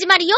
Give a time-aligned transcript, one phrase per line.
[0.00, 0.34] 始まるよ。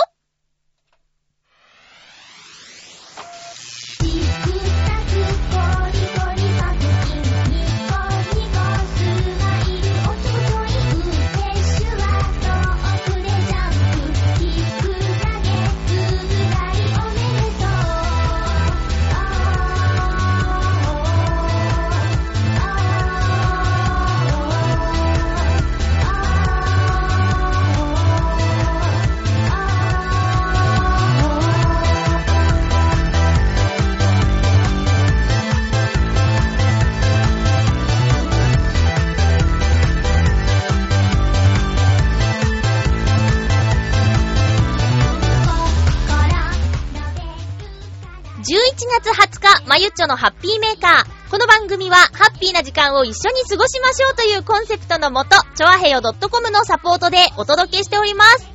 [49.72, 51.30] まゆっちょのハッピーメーカー。
[51.30, 58.50] この番組は、ハッピーな時間を一緒に過ごしましょうというコンセプトのもと、ちょあへよ .com のサポートでお届けしております。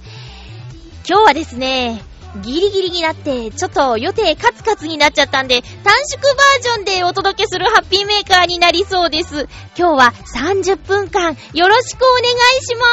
[1.09, 2.03] 今日はですね、
[2.43, 9.47] ギリギリになって、ちょっと予定カツカツになっちゃったんで、短縮バージョンでお届けするハッピーメーカーになりそうです。
[9.75, 12.85] 今日は30分間よろしくお願いしま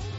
[0.00, 0.13] す。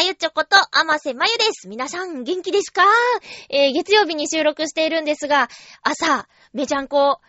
[0.00, 1.68] まゆちょこと、あませまゆです。
[1.68, 2.80] 皆さん、元気ですか？
[3.50, 5.50] えー、月曜日に収録しているんですが、
[5.82, 7.20] 朝、めちゃんこ、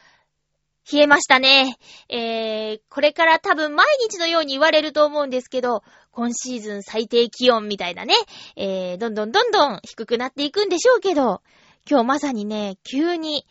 [0.90, 1.78] 冷えましたね。
[2.08, 8.14] えー、これから多分毎日のように言われると思うんですけど、今シーズン最低気温みたいなね、
[8.56, 11.42] えー、どんどんどんどん低くなっていくんでしょうけど、
[11.90, 13.46] 今日まさにね、急に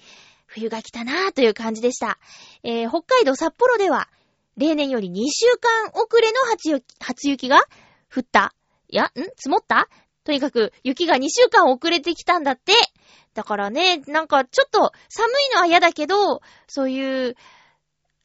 [0.47, 2.19] 冬が来たなぁという感じでした。
[2.63, 4.09] えー、北海道札幌では、
[4.57, 6.39] 例年より2週間遅れの
[7.01, 7.61] 初雪が
[8.11, 8.55] 降った
[8.91, 9.09] いや、ん？
[9.37, 9.89] 積もった？
[10.25, 12.73] とにかく雪が2週間遅れてきたんだって。
[13.35, 17.37] だからね、なんかちょっと寒いのは嫌だけど、そういう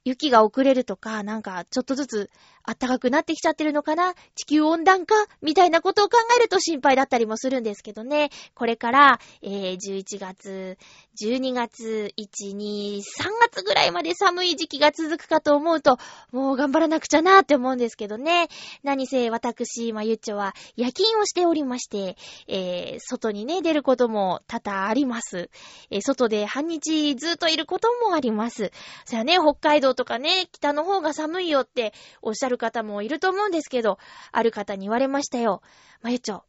[0.04, 2.30] 雪が遅れるとか、なんかちょっとずつ
[2.66, 4.14] 暖かくなってきちゃってるのかな？
[4.36, 8.30] 地球温暖化みたいなことを考えると心配だったりもするんですけどね。
[8.54, 10.78] これから、えー、11月、
[11.22, 13.02] 12月、1、2、3
[13.42, 15.98] 月ぐらいまで寒い時期が続くかと思うと、
[16.32, 18.48] もう頑張らなくちゃなって思うんですけどね。
[18.84, 25.50] 何せ私、まゆっちょは夜勤をしておりまして、えー、外にね、出ることも多々あります。
[25.92, 28.72] えー、外で半日ずっといることもあります。
[29.06, 34.00] それはね、北海道とかね、北の方が寒いよっておっしゃるる方もいると思うんですけど、
[34.32, 35.62] ある方に言われましたよ。
[36.02, 36.44] まゆちょ、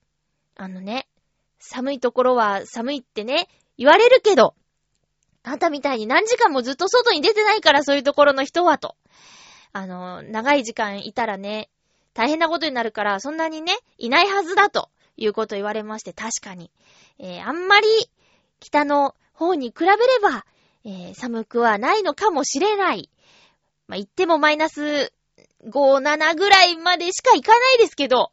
[0.57, 1.07] あのね、
[1.59, 4.55] 寒いところは寒いってね、言われるけど、
[5.43, 8.97] あんたみたいに何時間もずっと外に出てないからそういうところの人はと。
[9.73, 11.69] あの、長い時間いたらね、
[12.15, 16.71] 大変なことになるから、そんなにね、いないはずだということ言われまして、確かに。
[17.19, 17.87] えー、あんまり
[18.59, 20.47] 北の方に比べれば、
[20.85, 23.11] えー、寒くはないのかもしれない。
[23.87, 25.13] まあ、言ってもマイナス
[25.65, 28.31] 5、7ぐらいまでしか行かないですけど、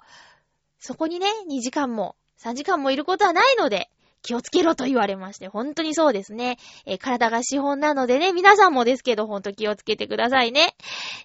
[0.79, 3.89] そこにね、2時間も3時間もいることはないので、
[4.21, 6.57] 気をつけろと言われまして、本当にそうですね。
[6.85, 10.75] えー、体が資本なのでね、皆さんもですけど、ほんと気をつけてくださいね。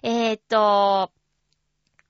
[0.03, 1.11] えー、っと、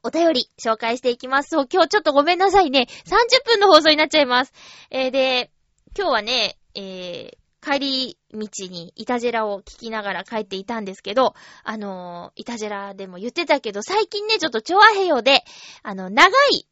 [0.01, 1.49] お便り紹介していきます。
[1.51, 2.87] 今日ちょっとごめんなさいね。
[3.05, 4.53] 30分の放送になっちゃいます。
[4.89, 5.51] えー、で、
[5.95, 11.33] 今日はね、え、帰り道にイタジェラを聞きながら帰っていたんですけど、
[11.63, 15.43] あのー、イタジェラでも言ってたけど、最近ね、ちょっとチョアヘヨで、
[15.83, 16.67] あの、長い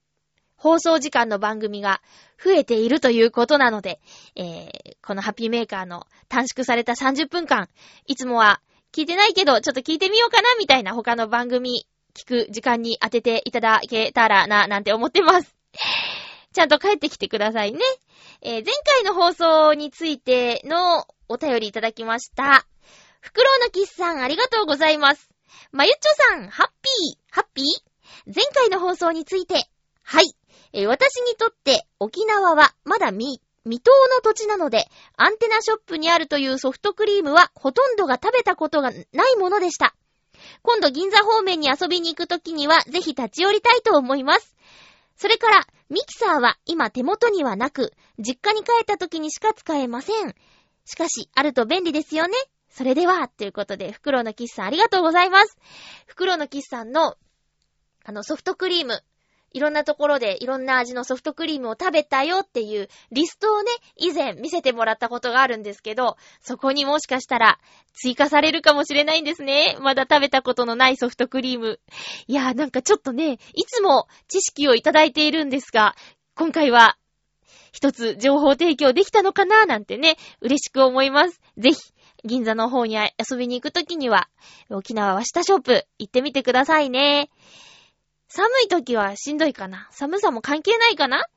[0.57, 2.01] 放送時間の番組が
[2.43, 3.99] 増えているということなので、
[4.35, 7.69] えー、このハッピーメーカーの短縮された30分間、
[8.07, 8.61] いつもは
[8.91, 15.55] 聞いてないけど、ちょっと聞いてみようかな、みたいな他の番組聞く時間に当てていただけたらな、なんて思ってます。
[16.53, 17.79] ちゃんと帰ってきてくださいね。
[18.41, 22.65] えー、前回の放送についてのお便りいただきました。
[23.19, 25.29] フクロウのキスさんありがとうございます。
[25.71, 28.33] まゆっちょさん、ハッピー、ハッピー？
[28.33, 29.65] 前回の放送について、
[30.03, 30.25] はい。
[30.73, 34.85] えー、私にとって沖縄はまだ未、未踏の土地なので、
[35.15, 39.95] アンテナショップにあるというソフトクリームはほとんどが食べたことがないものでした。
[40.61, 44.55] 今度銀座方面に遊びに行くときには、ぜひ立ち寄りたいと思います。
[45.17, 50.35] それから、ミキサーは今手元にはなく、実家に帰った時にしか使えません。
[50.87, 52.33] しかし、あると便利ですよね。
[52.69, 55.57] それでは、ということで、袋のキスさんありがとうございます。
[56.05, 57.15] 袋のキスさんの、
[58.05, 59.03] あの、ソフトクリーム、
[59.53, 67.59] いろんなところでいろんな味のソフトクリームを食べたよっていうリストをね、以前見せてもらったことがあるんですけど、そこにもしかしたら
[67.93, 69.77] 追加されるかもしれないんですね。
[69.81, 71.79] まだ食べたことのないソフトクリーム。
[72.27, 75.95] いやーなんかちょっとね、いつも知識をいただいているんですが、
[76.35, 76.97] 今回は
[77.77, 81.39] 一つ情報提供できたのかななんてね、嬉しく思います。
[81.59, 81.77] ぜひ、
[82.25, 84.29] 銀座の方に遊びに行くときには、
[84.71, 87.29] 沖縄和下ショップ行ってみてくださいね。
[88.29, 91.27] 寒い時はしんどいかな寒さも関係ないかな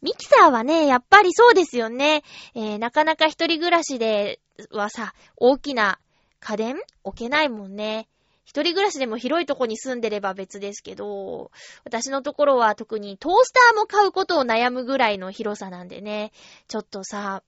[0.00, 2.22] ミキサーはね、やっぱりそうですよね。
[2.54, 5.98] えー、なかなか一人暮らしではさ、大きな
[6.40, 8.08] 家電置けないもんね。
[8.44, 11.50] 一人暮らしでも広いとこに住んでれば別ですけど、
[11.84, 16.32] 私のところは特にトースターも買うことを悩むぐらいの広さなんでね、
[16.68, 17.42] ちょっとさ、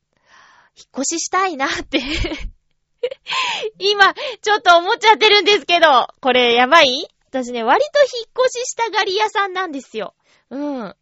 [0.76, 2.00] 引っ越ししたいなって
[3.78, 7.06] 今、ちょっと思っちゃってるんですけど、これやばい？
[7.28, 10.14] 私ね、割と引っ越ししたがり屋さんなんですよ。
[10.50, 10.94] うん。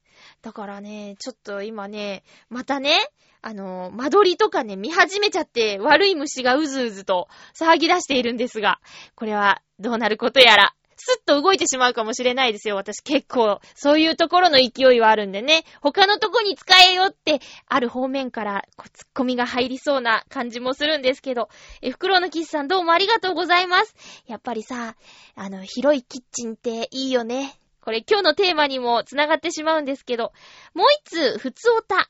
[0.43, 2.99] だからね、ちょっと今ね、またね、
[3.47, 8.81] あの、間取りとかね、見始めちゃって、悪い虫がうずうずと騒ぎ出しているんですが、
[9.15, 12.77] これはどうなることやら、スッと動いてしまうかもしれないですよ。
[12.77, 15.65] 私結構、そういうところの勢いはあるんでね。
[15.83, 21.51] 他のとこに使えよって、ある方面からこツッコミが入りそうな感じもするんですけど。
[21.83, 23.95] え、袋のキスさんどうもありがとうございます。
[24.27, 24.97] やっぱりさ、
[25.35, 27.61] あの、広いキッチンっていいよね。
[27.83, 30.33] これ今日のテーマにも繋がってしまうんですけど、
[30.73, 32.09] もう一つ、ふつおた。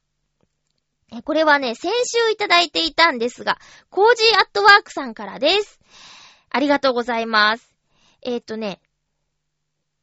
[1.23, 3.59] これはね、先週いただいていたんですが、
[3.91, 5.79] コージーアットワークさんからです。
[6.51, 7.75] ありがとうございます。
[8.23, 8.81] えっ、ー、とね、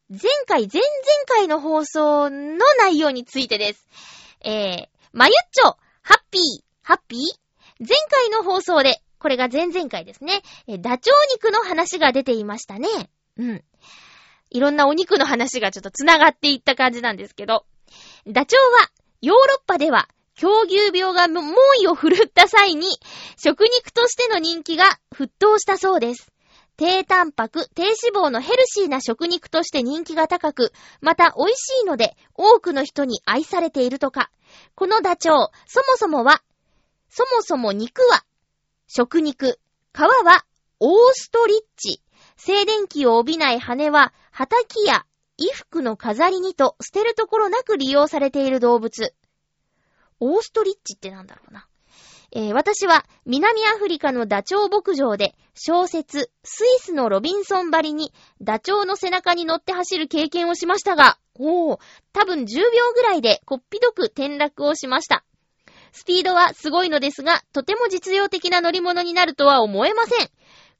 [0.09, 0.91] 前回、前々
[1.27, 3.87] 回の放送の内容についてです。
[4.43, 7.19] えー、まゆっちょ、ハッピー、ハッピー？
[7.79, 12.87] 前回の放送で、これが前々回ですね、えダチョウ肉の話が出ていましたね。
[13.37, 13.63] うん。
[14.49, 17.65] いろんなお肉の話がちょっと繋がっていった感じなんですけど、
[18.27, 18.89] ダチョウは、
[19.21, 20.09] ヨーロッパでは、
[20.41, 21.53] 狂牛病が猛
[21.83, 22.87] 威を振るった際に、
[23.37, 24.85] 食肉としての人気が
[25.15, 26.31] 沸騰したそうです。
[26.77, 34.31] 低タンパク、低脂肪のヘルシーな食肉として人気が高く、また美味しいので多くの人に愛されているとか。
[34.73, 35.35] このダチョウ、
[35.67, 36.41] そもそもは、
[37.07, 38.23] そもそも肉は
[38.87, 39.59] 食肉、
[39.93, 40.43] 皮は
[40.79, 42.01] オーストリッチ、
[42.35, 45.05] 静電気を帯びない羽は畑や
[45.37, 49.13] 衣服の飾りにと捨てるところなく利用されている動物。
[50.21, 51.67] オーストリッチってなんだろうな。
[52.33, 61.79] えー、私は南アフリカのダチョウ牧場で小説スイスのロビンソンバリにダチョウの背中に乗って走る経験をしましたが、おー、
[62.13, 62.63] 多分10秒
[62.95, 65.25] ぐらいでこっぴどく転落をしました。
[65.91, 70.29] スピードはすごいのですが、とても実用的な乗り物になるとは思えません。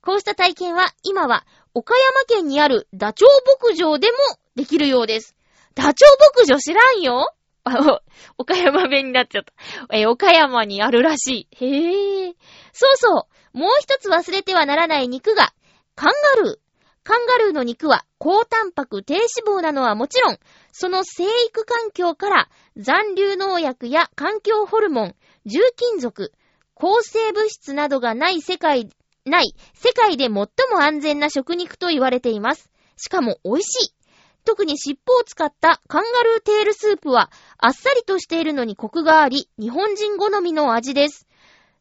[0.02, 3.30] こうした体験は今は岡山県にあるダチョウ
[3.62, 4.18] 牧場でも
[4.56, 5.36] できるようです。
[5.76, 7.34] ダチョウ牧場知らんよ？
[7.64, 8.02] あの、
[8.38, 9.54] 岡山弁になっちゃった。
[9.96, 11.66] え岡山にあるらしい。
[11.66, 12.36] へえ。
[12.74, 13.58] そうそう。
[13.58, 15.54] もう一つ忘れてはならない肉が、
[15.96, 16.60] カンガルー。
[17.04, 19.28] カンガルーの肉は高タンパク低脂
[19.60, 20.38] 肪なのはもちろん、
[20.72, 25.16] その生育環境から残留農薬や環境ホルモン、
[25.46, 26.32] 重金属、
[26.76, 28.90] 抗生物質などがない世界、
[29.26, 30.48] ない、世界で最も
[30.82, 32.70] 安全な食肉と言われています。
[32.98, 34.01] しかも美味しい。
[34.46, 41.28] 特に尻尾を使ったカンガルーテールスープは、あっさりとしているのにコクがあり、日本人好みの味です。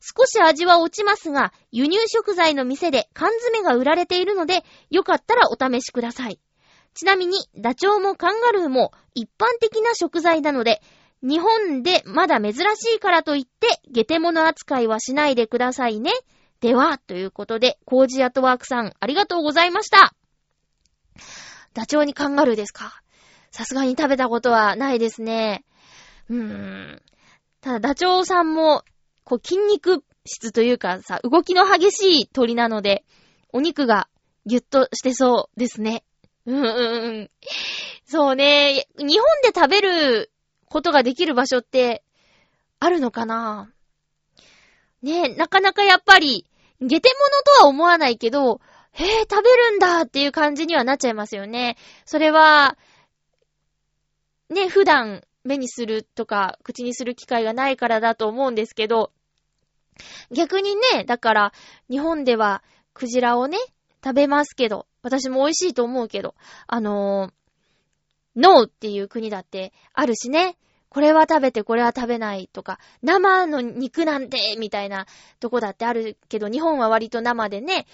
[0.00, 6.40] 少し味は落ちますが、輸入食材の店で缶詰が売られているので、よかったらお試しください。
[6.94, 10.80] ちなみに、ダチョウもカンガルーも一般的な食材なので、
[11.22, 16.12] 日本でまだ珍しいからといって、ゲテモノ扱いはしないでくださいね。
[16.60, 20.14] では、ということで、コージアトワークさん、ありがとうございました。
[21.74, 23.02] ダチョウにカンガルーですか？
[23.50, 25.64] さすがに食べたことはないですね。
[26.28, 27.02] うーん。
[27.60, 28.84] ただ、ダチョウさんも、
[29.24, 33.04] こう、筋肉質というかさ、動きの激しい鳥なので、
[33.52, 34.08] お肉が
[34.46, 36.04] ギュッとしてそうですね。
[36.46, 36.68] うんう
[37.24, 37.30] ん。
[38.06, 38.86] そうね。
[38.96, 40.32] 日本で食べる
[40.66, 42.02] ことができる場所って、
[42.78, 43.70] あるのかな？
[45.02, 46.46] ねなかなかやっぱり、
[46.80, 48.60] ゲテモノとは思わないけど、
[48.92, 51.76] へえ、食べるんだっていう感じにはなっちゃいますよね。
[52.04, 52.76] それは、
[54.48, 59.12] ね、普段目にするとか、口にする機会がないからだと思うんですけど、
[60.30, 61.52] 逆にね、だから、
[61.88, 62.62] 日本では、
[62.94, 63.58] クジラをね、
[64.02, 66.34] 食べますけど、私も美味しいと思うけど、
[66.66, 67.32] あのー、
[68.36, 70.56] ノーっていう国だってあるしね。
[70.88, 75.06] これは食べてこれは食べないとか、生の肉なんて、みたいな
[75.38, 77.86] とこだってあるけど、日本は割と生でね、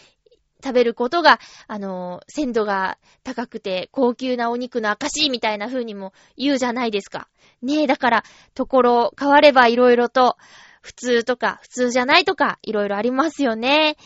[0.67, 7.29] 食べることが、あの、鮮度が高くて高級なお肉の証みたいな風にも言うじゃないですか。
[7.63, 10.37] ねえ、だから、ところ変われば色々と、
[10.83, 13.97] 普通とか、普通じゃないとか、いろいろありますよね。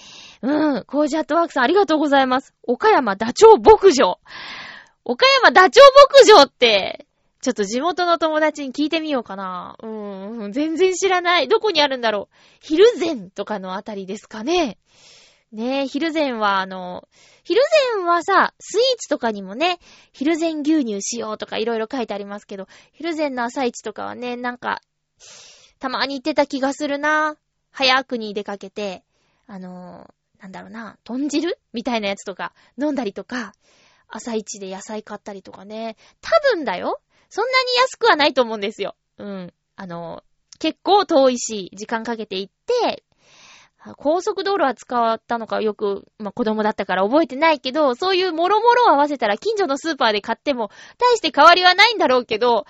[0.40, 0.84] うん。
[0.84, 2.54] コージアットワークさんありがとうございます。
[2.62, 4.18] 岡山ダチョウ牧場。
[5.04, 7.06] 岡山ダチョウ牧場って、
[7.42, 9.76] ちょっと地元の友達に聞いてみようかな。
[9.82, 11.48] うん、全然知らない。
[11.48, 12.34] どこにあるんだろう。
[12.60, 14.78] ヒルゼンとかのあたりですかね。
[15.52, 17.08] ねえ、ヒルゼンはあの、
[17.42, 17.60] ヒル
[17.96, 19.78] ゼンはさ、スイーツとかにもね、
[20.12, 24.80] ヒルゼン牛乳しようとかいろいろ書いてありますけど、ヒルゼンの朝市とかはね、なんか、
[25.80, 27.36] たまに行ってた気がするな。
[27.72, 29.02] 早くに出かけて、
[29.46, 33.52] あのー、なんだろうな、豚汁みたいなやつとか飲んだりとか、
[34.08, 35.96] 朝一で野菜買ったりとかね。
[36.20, 37.00] 多分だよ。
[37.28, 38.96] そんなに安くはないと思うんですよ。
[39.18, 39.54] うん。
[39.76, 43.04] あのー、結構遠いし、時間かけて行って、
[43.96, 52.66] 高速道路は使ったのかよく、まあ、子供だったから覚えてないけど、そういうもろもろを合わせたら近所のスーパーで買っても大して変わりはないんだろうけど、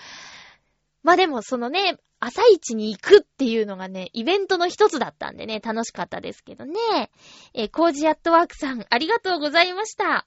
[1.03, 6.79] まあ、でもそのね、朝市に行くっていうのがね、イベントの一つだったんでね、楽しかったですけどね。
[7.55, 10.27] えー、コージアットワークさん、ありがとうございました。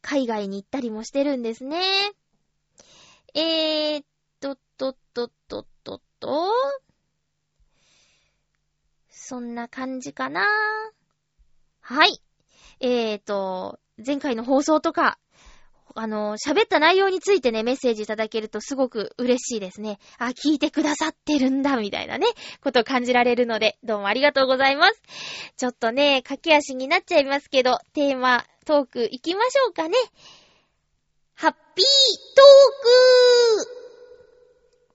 [0.00, 1.78] 海外に行ったりもしてるんですね。
[3.34, 4.04] えーっ
[4.40, 6.50] と、と、と、と、と、と、
[9.24, 10.44] そんな感じかな。
[11.80, 12.20] はい。
[12.80, 15.16] えーと、前回の放送とか、
[15.94, 20.00] あの、喋った内容についてね、メッセージいただけるとすごく嬉しいですね。
[20.18, 22.26] あ、聞いてくださってるんだ、みたいなね、
[22.62, 25.00] ことを感じられるので、どうもありがとうございます。
[25.56, 29.94] ちょっとね、駆け足になっちゃいますけど、テーマ、トーク行きましょうかね。
[31.34, 31.84] ハッピー
[32.34, 33.81] トーク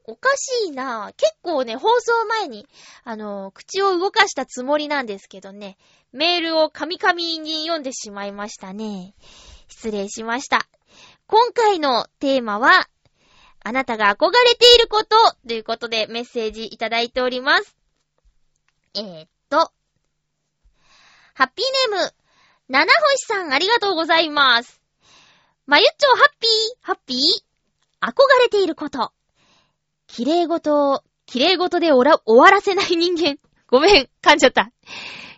[0.09, 2.65] おかしいな結構ね、放送前に、
[3.03, 5.77] あの、口を動かしたつもりなんですけどね、
[6.13, 9.13] メールをカミカミに読んでしまいましたね。
[9.67, 10.65] 失礼しました。
[11.27, 12.87] 今回のテーマは、
[13.61, 17.75] あなたが憧れていることということでメッセージいただいております。
[18.95, 19.73] えー、っと、
[21.33, 22.13] ハッピーネーム、
[22.69, 24.81] 七星さんありがとうございます。
[25.65, 27.17] まゆっちょハッピー、ハッピー、
[28.01, 29.11] 憧れていること。
[30.07, 33.37] 綺麗事を、綺麗事で終わらせない人間。
[33.67, 34.71] ごめん、噛んじゃった。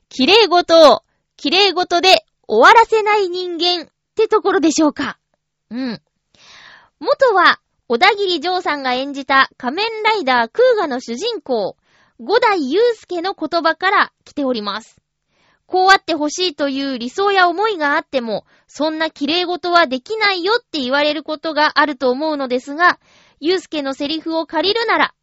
[0.08, 1.02] 綺麗事を、
[1.36, 5.18] 綺麗事で終わらせない人間ってところでしょうか。
[5.70, 6.02] うん。
[7.00, 11.76] 元は、小田切丈さんが演じた仮面ライダークーガの主人公、
[12.20, 15.02] 五代祐介の言葉から来ております。
[15.66, 23.00] こうあってほしいという理想や思いがあっても、そんな綺麗事はできないよって言われることがあると思うのですが、
[23.40, 25.14] 祐介のセリフを借りるなら、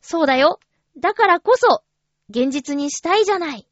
[0.00, 0.60] そうだよ。
[0.96, 1.82] だからこそ、
[2.30, 3.68] 現実にしたいじゃない。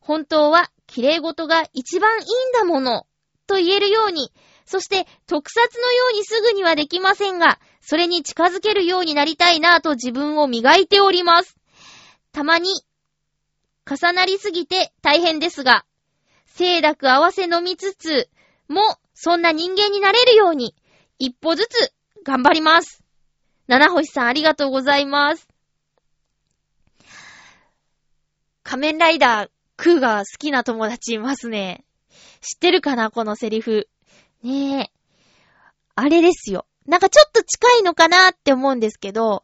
[0.00, 3.06] 本当は綺麗事が一番いいんだもの。
[3.46, 4.32] と言えるように、
[4.66, 11.56] そして特撮のようにすぐにはできませんが、それに近づけるようになりたいなぁと自分を磨いております。
[12.32, 12.70] たまに、
[13.90, 15.86] 重なりすぎて大変ですが、
[16.54, 18.28] 清濁合わせ飲みつつ、
[18.68, 18.82] も、
[19.14, 20.74] そんな人間になれるように、
[21.18, 21.92] 一歩ずつ、
[22.22, 23.02] 頑張ります。
[23.68, 25.46] 七星さんありがとうございます。
[28.62, 31.84] 仮面ライダー、クーが好きな友達いますね。
[32.40, 33.86] 知ってるかなこのセリフ。
[34.42, 34.90] ねえ。
[35.96, 36.64] あれですよ。
[36.86, 39.42] なんかちょっと近いのかなって思うんですけど、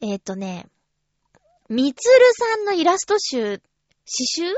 [0.00, 0.66] えっ、ー、とね、
[1.68, 3.62] みつるさんのイラスト集、刺
[4.40, 4.54] 繍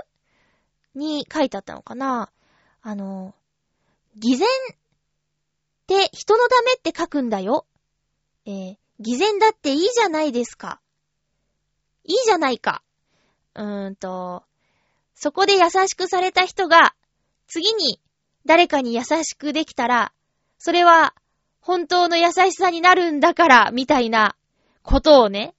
[0.94, 2.30] に書いてあったのかな
[2.82, 3.34] あの、
[4.14, 4.76] 偽善っ
[5.88, 7.66] て人のためって書くんだよ。
[8.46, 10.80] えー、偽善だっていいじゃないですか。
[12.04, 12.82] いいじゃないか。
[13.54, 14.44] うーんと、
[15.14, 16.94] そこで優しくされた人が、
[17.46, 18.00] 次に
[18.44, 20.12] 誰かに優しくできたら、
[20.58, 21.14] それは
[21.60, 24.36] 本当の優しさになるんだから、みたいな
[24.82, 25.54] ことをね、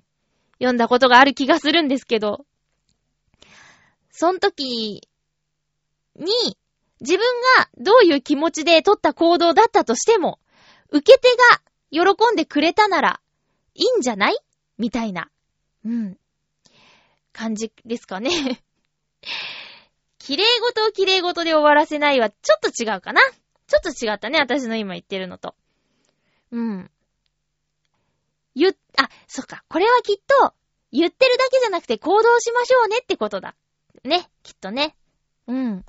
[0.59, 2.45] 読んだことがある気がするんですけど、
[4.11, 5.07] その時
[6.15, 6.57] に、
[6.99, 7.19] 自分
[7.57, 10.39] がどういう気持ちで取った行動だったとしても、
[10.89, 11.29] 受け手
[11.95, 13.21] が喜んでくれたなら、
[13.73, 14.37] いいんじゃない？
[14.77, 15.29] みたいな、
[15.85, 16.17] うん、
[17.33, 18.29] 感じですかね。
[20.19, 23.21] 綺麗事を綺麗事で終わらせないはちょっと違うかな。
[23.67, 25.55] ちょっと違ったね、私の今言ってるのと。
[26.51, 26.91] うん。
[28.55, 29.63] 言、あ、そっか。
[29.69, 30.53] これはきっと、
[30.91, 33.55] 言ってるだけじゃなくて行動しましょうねってことだ。
[34.03, 34.95] ね、きっとね。
[35.47, 35.85] うん。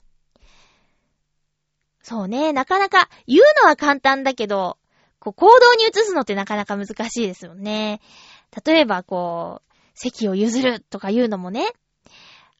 [2.02, 4.78] そうね、なかなか言うのは簡単だけど、
[5.20, 8.00] こう行動に移すのってなかなか難しいですよね。
[8.64, 11.68] 例えばこう、席を譲るとか言うのもね、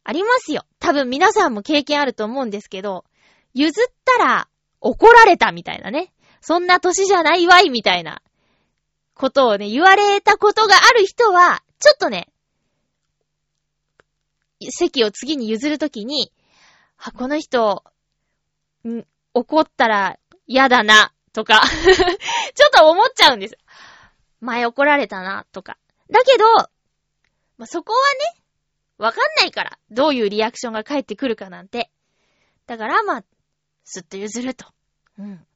[0.04, 0.64] ありますよ。
[0.78, 3.04] 多分皆さんも経験あると思うんですけど、
[3.54, 4.48] 譲ったら
[4.80, 6.12] 怒られたみたいなね。
[6.40, 8.22] そんな歳じゃないわいみたいな
[9.14, 12.28] ことをね、言われたことがある人は、ちょっとね、
[14.68, 16.32] 席を次に譲るときに、
[16.98, 17.84] あ、この人、
[19.32, 21.60] 怒ったら嫌だな、とか
[22.54, 23.56] ちょっと思っちゃうんです。
[24.40, 25.78] 前怒られたな、とか。
[26.10, 26.44] だけど、
[27.58, 27.98] まあ、そこは
[28.36, 28.42] ね、
[28.98, 29.78] わかんないから。
[29.90, 31.90] どういうリアクションが返ってくるかなんて。
[32.66, 33.24] だから、まあ、
[33.84, 34.66] すっと譲ると。
[35.18, 35.46] うん。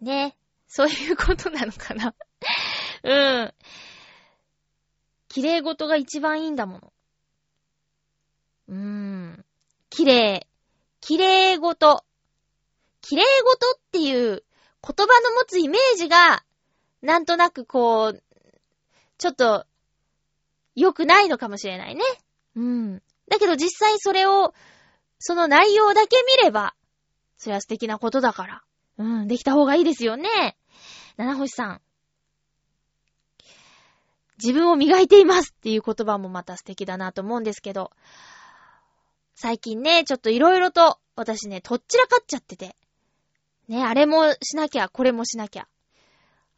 [0.00, 0.36] ね。
[0.68, 2.14] そういうことなのかな
[3.04, 3.54] うん。
[5.28, 6.92] 綺麗事が一番いいんだもの。
[8.68, 9.44] うーん。
[9.90, 10.48] 綺麗。
[11.00, 12.04] 綺麗事。
[13.02, 14.42] 綺麗事っていう
[14.82, 16.42] 言葉の持つイメージが、
[17.02, 18.22] なんとなくこう、
[19.18, 19.66] ちょっと、
[20.74, 22.02] 良くないのかもしれないね。
[22.56, 23.02] うん。
[23.28, 24.54] だけど実際それを、
[25.18, 26.74] その内容だけ見れば、
[27.36, 28.62] それは素敵なことだから。
[28.98, 30.56] うん、できた方がいいですよね。
[31.16, 31.80] 七星さん。
[34.42, 37.92] 自分を磨いていますっていう言葉もまた素敵だなと思うんですけど、
[39.34, 42.76] 最近ね、ちょっといろいろと私ね、とっちらかっちゃってて。
[43.72, 45.66] ね、あれもしなきゃ、これもしなきゃ。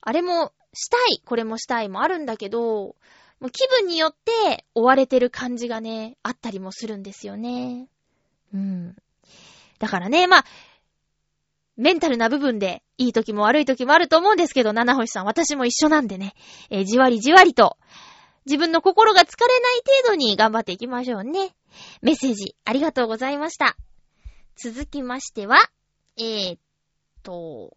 [0.01, 2.97] あれもしたい、これもしたいもあるんだけど、
[3.39, 7.87] もう気分によって追われてる感じがね、あったりもするんですよね。
[8.53, 8.97] うん。
[9.79, 10.45] だからね、まあ、
[11.77, 16.35] メンタルな部分で、いい時も悪い時もあると思うんですけど、七星さん、私も一緒なんでね、
[16.69, 17.79] えー、じわりじわりと、
[18.45, 21.55] 自分の心が疲れない程度に頑張っていきましょうね。
[22.03, 23.77] メッセージ、ありがとうございました。
[24.57, 25.59] 続きましては、
[26.17, 26.59] えー、
[27.25, 27.77] と、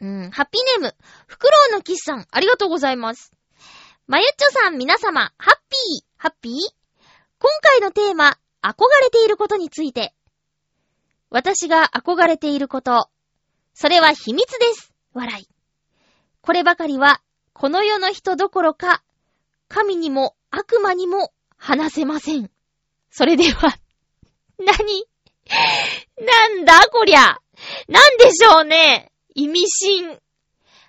[0.00, 0.94] うん、ハッピーネーム、
[1.26, 3.32] フクロウのキスさん、ありがとうございます。
[4.06, 6.52] まゆっちょさん、皆様、ハッピー、ハッピー？
[7.40, 10.14] 今回のテーマ、憧れていることについて。
[11.30, 13.10] 私が憧れていること。
[13.74, 14.92] それは秘密です。
[15.12, 15.48] 笑い。
[16.40, 17.20] こればかりは、
[17.52, 19.02] この世の人どころか、
[19.68, 22.50] 神にも悪魔にも話せません。
[23.10, 23.76] それでは、
[24.58, 25.04] 何？
[26.20, 27.38] なんだこりゃ。
[27.88, 29.10] なんでしょうね。
[29.34, 30.20] 意味深。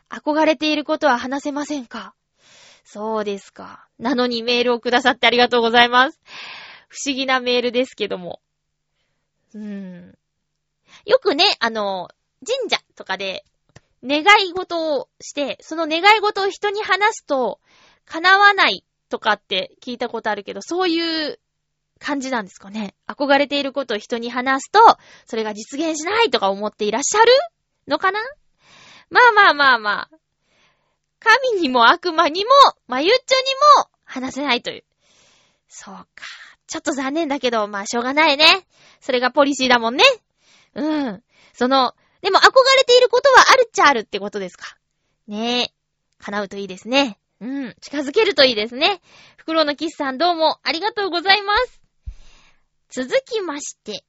[0.10, 2.14] 憧れていることは話せませんか？
[2.84, 3.88] そうですか。
[4.00, 6.20] なのにメールをくださってありがとうございます。
[6.88, 8.42] 不思議なメールですけども。
[9.54, 10.18] うーん。
[11.06, 12.10] よくね、あの、
[12.46, 13.46] 神社とかで、
[14.04, 17.60] 願い事をして、その願い事を人に話すと、
[18.06, 21.40] 叶わないとかって聞いたことあるけど、そういう
[22.00, 22.96] 感じなんですかね。
[23.08, 24.80] 憧れていることを人に話すと、
[25.26, 27.32] それが実現しないとか思っていらっしゃる？
[27.88, 28.20] のかな？
[29.10, 30.10] まあまあまあまあ。
[31.20, 32.52] 神にも悪魔にも、
[32.88, 34.84] まゆっちょにも話せないという。
[35.68, 36.08] そうか。
[36.68, 38.46] ちょっと残念だけど、まあしょうがないね。
[39.02, 40.04] それがポリシーだもんね。
[40.76, 41.24] うん。
[41.54, 42.44] その、でも憧
[42.78, 44.78] れていることはあるっちゃあるってことですか？
[45.28, 45.72] ねえ。
[46.20, 47.20] 叶うといいですね。
[47.42, 47.76] うん。
[47.82, 49.02] 近づけるといいですね。
[49.38, 51.79] 袋のキスさんどうもありがとうございます。
[52.90, 54.04] 続きまして、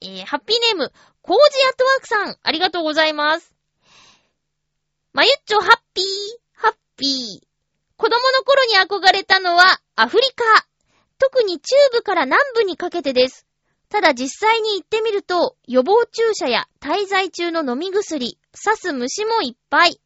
[0.00, 3.52] えー、ハッピーネーム、コージアットワークさん、ありがとうございます。
[5.12, 6.04] まゆっちょハッピー、
[6.54, 7.46] ハッピー。
[7.96, 10.66] 子供の頃に憧れたのはアフリカ。
[11.18, 13.46] 特に中部から南部にかけてです。
[13.88, 20.00] ただ実際に行ってみると、予防注射や滞在中の飲み薬、刺す虫もいっぱい。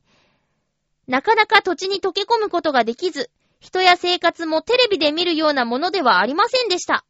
[1.06, 7.04] なかなか土地に溶け込むことができず、人や生活もテレビで見るようなものではありませんでした。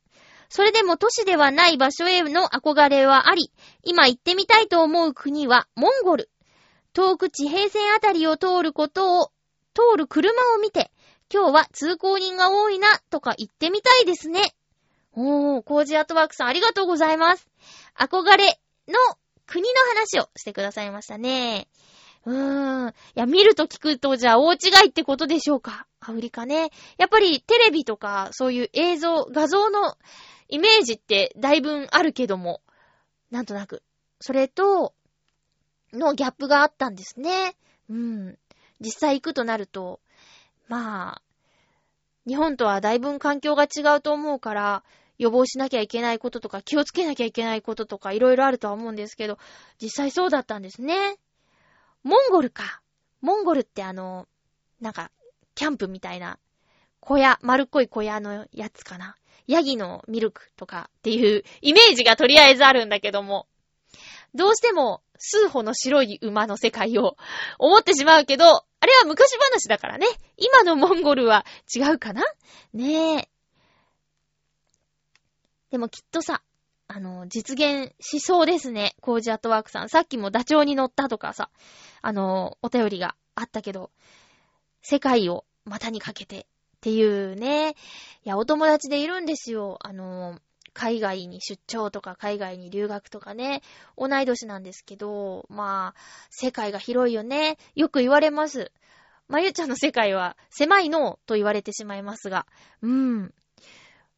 [0.48, 6.30] それでも都市ではない場所への憧れはあり、今行ってみたいと思う国はモンゴル。
[6.94, 9.30] 遠く地平線あたりを通ることを、
[9.74, 10.90] 通る車を見て、
[11.32, 14.54] 今日は通行人が多いな、とか言ってみたいですね。
[15.12, 17.46] おー、コージアートワークさんありがとうございます。
[17.98, 18.58] 憧れ
[18.88, 18.94] の
[19.46, 21.68] 国の話をしてくださいましたね。
[22.24, 22.88] うーん。
[22.88, 24.56] いや、見ると聞くと、じゃあ大違
[24.86, 25.86] いってことでしょうか？
[26.00, 26.70] アフリカね。
[26.96, 29.96] やっぱりテレビとか、そういう映像、画像の
[30.48, 32.62] イメージってだいぶあるけども、
[33.30, 33.82] なんとなく、
[34.20, 34.94] それと、
[35.92, 37.56] のギャップがあったんですね。
[37.88, 38.38] うん。
[38.80, 40.00] 実際行くとなると、
[40.68, 41.22] まあ、
[42.26, 44.84] 日本とはだいぶ環境が違うと思うから、
[45.18, 49.38] 予防しなきゃいけないこととか、気をつけなきゃいけないこととか、いろいろあるとは思うんですけど、
[49.80, 51.16] 実際そうだったんですね。
[52.04, 52.80] モンゴルか。
[53.20, 54.28] モンゴルってあの、
[54.80, 55.10] なんか、
[55.54, 56.38] キャンプみたいな、
[57.00, 59.16] 小屋、丸っこい小屋のやつかな。
[59.48, 63.48] ヤギのミルクとかっていうイメージがとりあえずあるんだけども、
[64.34, 67.16] どうしても数歩の白い馬の世界を
[67.58, 70.06] 思ってしまうけど、あれは昔話だからね。
[70.36, 72.22] 今のモンゴルは違うかな？
[72.74, 73.28] ねえ。
[75.70, 76.42] でもきっとさ、
[76.86, 78.94] あの、実現しそうですね。
[79.00, 79.88] コージアットワークさん。
[79.88, 81.50] さっきもダチョウに乗ったとかさ、
[82.00, 83.90] あの、お便りがあったけど、
[84.82, 86.46] 世界を股にかけて
[86.78, 87.70] っていうね。
[87.70, 87.74] い
[88.28, 89.78] や、お友達でいるんですよ。
[89.82, 90.38] あの、
[90.74, 93.62] 海外に出張とか海外に留学とかね、
[93.96, 97.58] 同い年なんですけど、まあ、世界が広いよね。
[97.74, 98.70] よく言われます。
[99.26, 102.46] まゆちゃんの世界は狭いのと言われてしまいますが、
[102.80, 103.34] うん。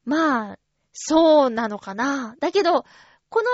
[0.05, 0.59] まあ、
[0.93, 2.37] そうなのかな。
[2.41, 2.85] だけど、
[3.31, 3.49] この、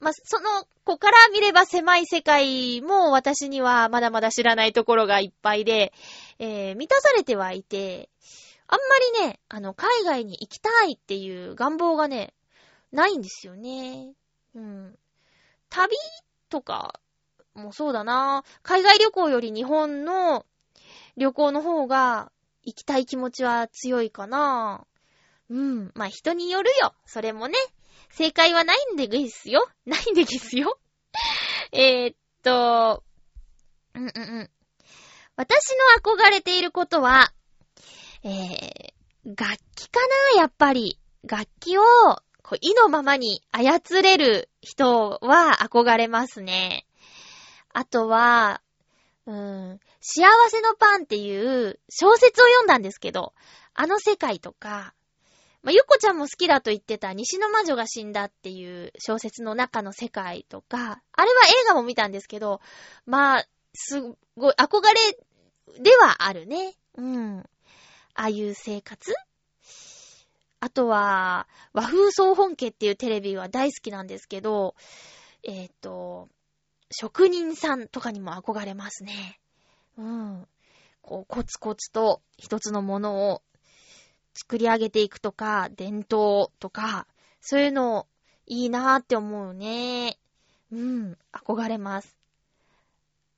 [0.00, 5.92] まあ、その子から見れば狭い世界も私にはまだまだ知らないところがいっぱいで、
[6.38, 8.08] えー、満たされてはいて、
[8.66, 12.32] あんまりね、あの、海外に行きたいっていう願望がね、
[12.90, 14.14] ないんですよね。
[14.54, 14.98] うん。
[15.68, 15.94] 旅
[16.48, 17.00] とか
[17.54, 18.44] もそうだな。
[18.62, 20.46] 海外旅行より日本の
[21.16, 24.86] 旅行の方が行きたい気持ちは強いかな。
[25.50, 25.92] うん。
[25.94, 26.94] まあ、人によるよ。
[27.04, 27.54] それもね。
[28.12, 29.68] 正解はないんで ですよ。
[29.84, 30.78] ないんでですよ。
[31.72, 33.02] え、っと、
[33.94, 34.50] うんうんうん。
[35.36, 37.32] 私の憧れていることは、
[38.22, 38.92] えー、
[39.26, 40.00] 楽器か
[40.34, 40.98] なやっぱり。
[41.24, 41.82] 楽器を、
[42.42, 46.84] こう、意のままに操れる人は憧れますね。
[47.72, 48.60] あとは、
[49.26, 53.34] うん、幸せのパンっていう小説を読んだんですけど、
[53.72, 54.94] あの世界とか、
[55.62, 62.60] まあ、ゆこちゃんも好きだと言ってた西の魔女が死んだっていう小説の中の世界とか、あれは映画も見たんですけど、
[63.06, 64.02] まあ、すっ
[64.36, 66.74] ごい憧れではあるね。
[66.96, 67.38] うん。
[68.14, 69.14] ああいう生活
[70.60, 74.74] あとは、和風総本家っていうテレビは大好きなんですけど、
[75.42, 76.28] えっ、ー、と、
[76.90, 79.40] 職人さんとかにも憧れますね。
[79.96, 80.46] うん。
[81.00, 83.42] こう、コツコツと一つのものを
[84.34, 87.06] 作り上げていくとか、伝統とか、
[87.40, 88.06] そういうの
[88.46, 90.18] いいなーって思うね。
[90.70, 92.16] うん、憧れます。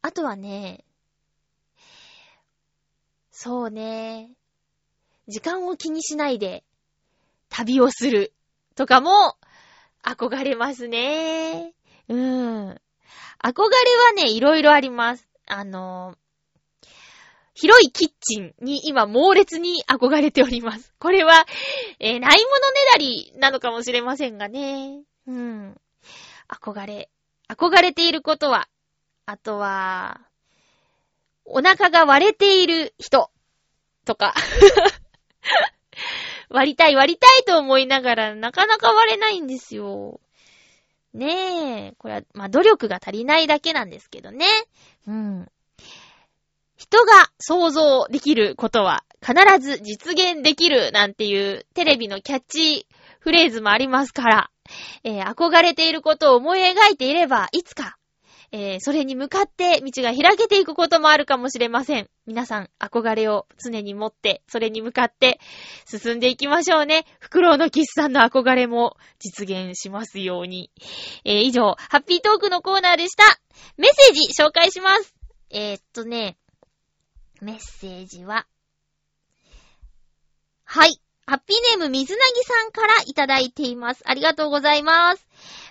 [0.03, 0.85] あとはね、
[3.31, 4.31] そうね、
[5.27, 6.63] 時間を気にしないで
[7.49, 8.33] 旅をする
[8.77, 9.37] とかも
[10.03, 11.73] 憧れますね。
[12.09, 12.69] うん。
[12.69, 15.29] 憧れはね、いろいろあります。
[15.47, 16.17] あの、
[17.55, 20.93] 広いキッチンに今猛烈に憧れております。
[20.99, 21.47] これは、
[22.01, 25.03] えー、ないものねだりなのかもしれませんがね。
[25.27, 25.81] うん。
[26.49, 27.11] 憧れ。
[27.49, 28.69] 憧れていることは、
[29.27, 30.21] あとは、
[31.45, 33.31] お腹が割れている人
[34.05, 34.35] とか
[36.49, 40.21] 割りたい割りたいと思いながらなかなか割れないんですよ。
[41.13, 41.93] ねえ。
[41.99, 44.47] これは、まあ、努力が足りないだけなんですけどね。
[45.07, 45.49] うん。
[46.85, 52.87] 人が想像できることは必ず実現できるなんていうテレビのキャッチ
[53.21, 54.51] フレーズもありますから、
[55.03, 57.97] えー、憧れていることを思い描いていれば、いつか、
[58.53, 62.11] えー、それに向かって道が開けていくこともあるかもしれません。
[62.27, 65.41] 皆さん、憧れを常に持って、それに向かって
[65.87, 67.07] 進んでいきましょうね。
[67.19, 70.71] フクロウのキスさんの憧れも実現しますように。
[71.25, 73.25] えー、以上、ハッピートークのコーナーでした。
[73.79, 75.15] メッセージ紹介します。
[75.49, 76.37] えー、っとね、
[77.45, 78.47] メッセージは、
[80.65, 80.99] はい。
[81.27, 84.03] ハッピーネーム水なぎさんからいただいています。
[84.07, 85.27] ありがとうございます。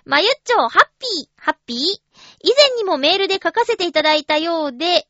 [0.06, 1.78] まゆっちょ、ハッピー、ハッピー？
[1.78, 5.08] 以前にもメールで書かせていただいたようで、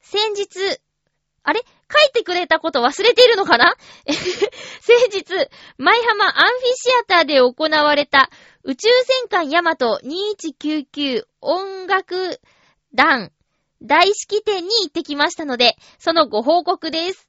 [0.00, 0.78] 先日、
[1.42, 1.60] あれ？
[1.90, 3.76] 書いてくれたこと忘れているのかな？
[4.04, 5.24] 先日、
[5.78, 8.30] 舞浜アンフィシアターで行われた
[8.62, 12.40] 宇宙戦艦ヤマト2199音楽
[12.92, 13.32] 団
[13.82, 17.28] 大式典に行ってきましたので、そのご報告です。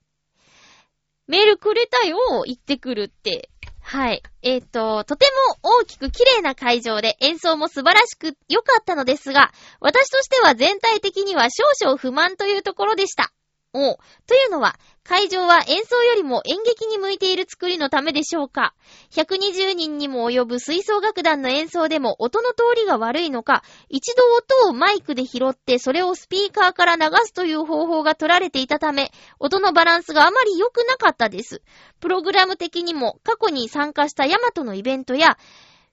[1.28, 3.50] メールくれたよ、行ってくるって。
[3.82, 4.24] はい。
[4.42, 5.26] えっ、ー、と、とて
[5.64, 13.32] も大きく綺麗な会場で演奏も素晴らしく良かったのですが、私としては全体的には少々不満というところでした。
[13.72, 18.74] おというのは、会場は演奏よりも演劇に向いている作りのためでしょうか
[19.12, 31.62] ?120 人にも及ぶ吹奏楽団の演奏でも音の通りが悪いのか、一度音をマイクで拾ってそれをスピーカーから流すという方法が取られていたため、音のバランスがあまり良くなかったです。
[32.00, 35.38] プログラム的にも過去に参加したヤマトのイベントや、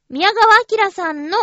[0.08, 0.46] 宮川
[0.84, 1.36] 明さんの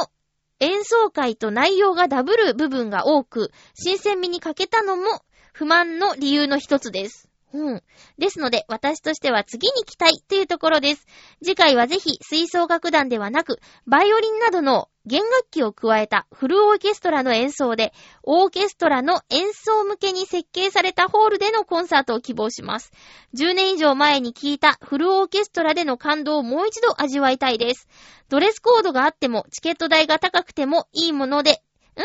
[0.60, 5.22] 演奏会と内容がダブる部分が多く、新鮮味に欠けたのも
[5.54, 7.30] 不満の理由の一つです。
[7.54, 7.84] うん。
[8.18, 11.06] ですので、私としては次に期待というところです。
[11.44, 22.92] 次回はぜひ、吹奏楽団ではなく、バイオリンなどの弦楽器を加えたフルオーケストラの演奏で、オーケストラの演奏向けに設計されたホールでのコンサートを希望します。
[23.36, 27.88] 10年以上前に聞いたフルオーケストラでの感動をもう一度味わいたいです。
[28.30, 32.02] ドレスコードがあっても、チケット代が高くてもいいもので、ん？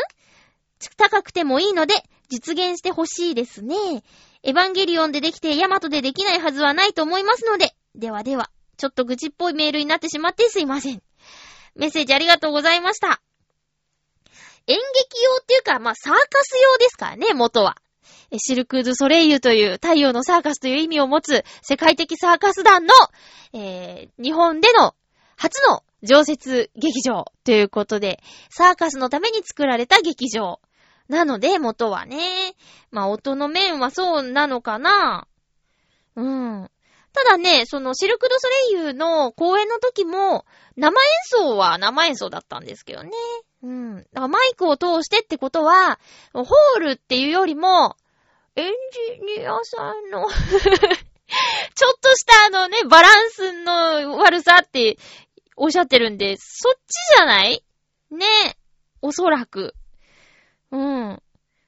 [0.95, 1.95] 高くてもいいので、
[2.29, 3.75] 実現してほしいですね。
[4.43, 7.73] エヴァンゲリオンでできてヤマトでできないはずはないと思いますので。
[7.95, 11.01] ではでは、ちょっと愚痴っぽいメールになってしまってすいません。
[11.75, 13.21] メッセージありがとうございました。
[14.67, 17.77] 演劇用っていうか、まあ、サーカス用ですからね、元は。
[18.37, 22.93] シルク・ドゥ・ソレイユという太陽のサーカスという意味を持つ世界的サーカス団の、
[23.53, 24.93] えー、日本での
[25.35, 30.59] 初の常設劇場ということで、サーカスのために作られた劇場
[31.09, 32.55] なので、元はね。
[32.91, 35.27] まあ、音の面はそうなのかな。
[36.15, 36.71] うん。
[37.11, 40.45] ただね、そのシルク・ド・ソレイユの公演の時も、
[40.77, 43.11] 生演奏は生演奏だったんですけどね。
[43.63, 43.95] うん。
[43.97, 45.99] だからマイクを通してってことは、
[46.33, 47.97] ホールっていうよりも、
[48.55, 48.73] エン
[49.35, 54.97] ジニアさんの ちょっとしたあのね、バランスの悪さって
[55.55, 57.63] おっしゃってるんで、そっちじゃない？
[58.11, 58.25] ね。
[59.01, 59.73] おそらく。
[60.71, 61.21] うん。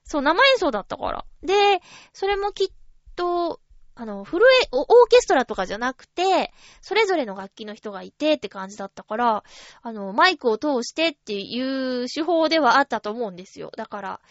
[0.04, 1.26] そう、生演奏だったから。
[1.44, 1.82] で、
[2.14, 2.68] それもきっ
[3.16, 3.60] と、
[3.94, 9.44] あの、フルエ、オーケストラとかじゃなくて、それぞれの楽器の人がいてって感じだったから、
[9.82, 13.72] あの、マイクを通してっていう手法ではあったと思うんですよ。
[13.76, 14.22] だから、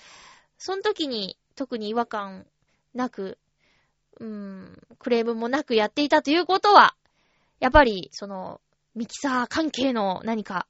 [0.58, 2.46] その時に特に違和感
[2.94, 3.38] なく、
[4.18, 6.94] うーん、クレームもなくやっていたということは、
[7.60, 8.60] やっぱり、その、
[8.94, 10.66] ミキサー関係の何か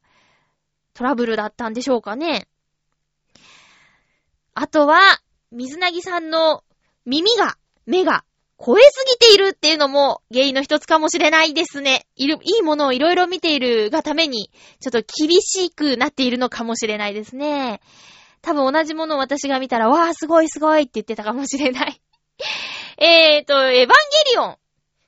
[0.93, 2.47] トラブルだったんでしょうかね。
[4.63, 5.01] あとは、
[5.53, 6.65] 水なぎさんの
[7.07, 8.25] 耳が、目が、
[8.63, 12.07] 超えすぎているっていうのも原因の一つかもしれないですね。
[12.15, 17.81] いる、いいものをいろいろ見ているがために、ちょっと厳しくなっているのかもしれないですね。
[18.43, 22.03] 多分同じものを私が見たら、わーすごいすごいって言ってたかもしれない。
[23.01, 23.87] えーと、エヴァンゲ
[24.33, 24.57] リオン、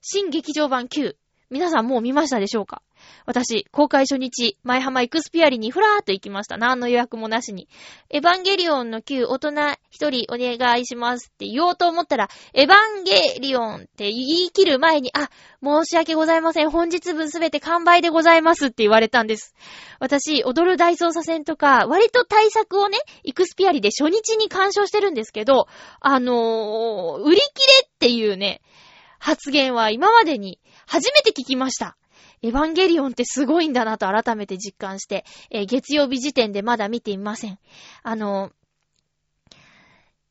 [0.00, 1.14] 新劇場版9。
[1.50, 2.80] 皆さんもう見ましたでしょうか？
[3.26, 6.56] 私、公開初日、前浜エクスピアリにふらーっと行きました。
[6.56, 7.68] 何の予約もなしに。
[8.10, 9.50] エヴァンゲリオンの9、大人
[9.90, 14.14] 一人お願いしますって言おうと思ったら、エヴァンゲリオンって言
[14.46, 15.30] い切る前に、あ、
[15.62, 16.70] 申し訳ございません。
[16.70, 19.54] 本日分すべて完売でございますって言われたんです。
[20.00, 25.68] 私、踊る大捜査線とか、割と対策をね、エクスピアリで初日に干渉してるんですけど、
[26.00, 28.60] あのー、売り切れっていうね、
[29.18, 31.96] 発言は今までに初めて聞きました。
[32.42, 37.58] エヴァンゲリオンってすごいんだなと改めて実感して、えー、月曜日時点でまだ見ていません。
[38.02, 38.50] あの、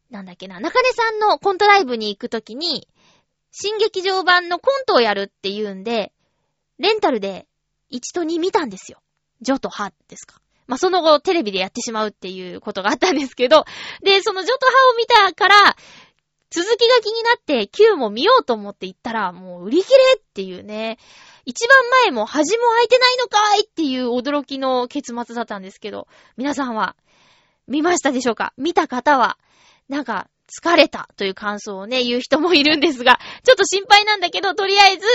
[0.10, 2.88] なんだっけな、中根さんのコントライブに行くときに、
[3.52, 6.12] 新劇場版のコントをやるって言うんで、
[6.80, 7.48] レンタルで
[7.92, 9.02] 1と2見たんですよ。
[9.42, 10.42] ジョとハですか。
[10.68, 13.66] まあ、その後テレビでやってしまうっていうことがあったんですけど、
[14.04, 15.76] で、そのジョとハを見たから、
[16.52, 20.98] 続きが気になって Q も見ようと思って行ったら、もう売り切れっていうね。
[21.46, 26.96] 一番前も端も開いてないのかいっていう驚きの結末だったんですけど、皆さんは
[27.68, 28.54] 見ましたでしょうか？
[28.58, 29.38] 見た方は、
[29.88, 35.06] なんか疲れたという感想をね、言う人もいるんですが、 ちょっと心配なんだけど、とりあえず、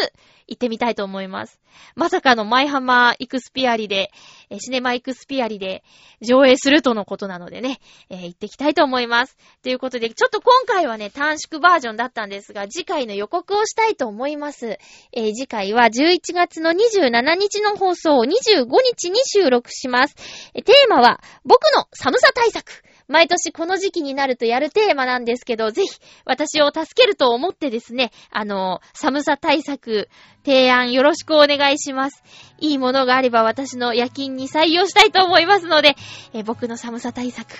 [0.49, 1.59] 行ってみたいと思います。
[1.96, 4.12] まさかのマイハマーイクスピアリで、
[4.61, 5.83] シネマイクスピアリで
[6.22, 9.37] 上映するとのことなのでね、えー、行ってきたいと思います。
[9.62, 14.79] ということで、ちょっと今回はね、短縮バージョンだったんですが、次回の予告をしたいと思います。
[15.12, 20.14] えー、次回は11月の27日の放送を25日に収録します。
[20.55, 22.85] テーマは、僕の寒さ対策。
[23.09, 25.90] 毎年この時期になるとやるテーマなんですけど、ぜひ
[26.25, 30.09] 私を助けると思ってですね、あの、寒さ対策、
[30.45, 32.23] 提案よろしくお願いします。
[32.59, 35.95] いいものがあれば私の夜勤に採用したいと思いますので、
[36.33, 37.57] え僕の寒さ対策、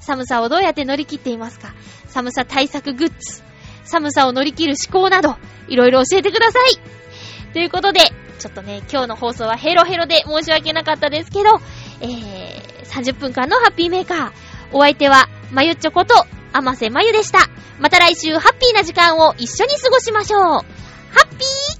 [0.00, 1.72] 寒さをどうやって乗り切っていますか。
[2.08, 3.42] 寒さ対策グッズ、
[3.84, 5.36] 寒さを乗り切る思考など、
[5.68, 7.52] いろいろ教えてください。
[7.52, 8.00] ということで、
[8.38, 11.60] ちょっとね、今日の放送はヘロヘロで申し訳なかったですけど、
[12.00, 14.32] えー、30分間のハッピーメーカー、
[14.72, 16.14] お相手は、まゆっちょこと、
[16.52, 17.48] あませまゆでした。
[17.78, 20.42] また来週ハッピーな時間を一緒に過ごしましょう。
[20.42, 20.62] ハ
[21.24, 21.79] ッピー